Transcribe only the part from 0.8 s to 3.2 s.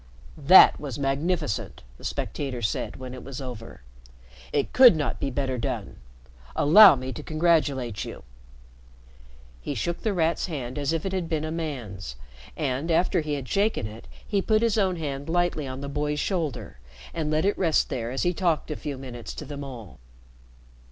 is magnificent!" the spectator said, when